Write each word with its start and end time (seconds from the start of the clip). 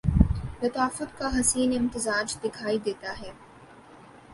لطافت 0.61 1.17
کا 1.17 1.29
حسین 1.39 1.77
امتزاج 1.77 2.35
دکھائی 2.43 2.79
دیتا 2.79 3.13
ہے 3.19 3.31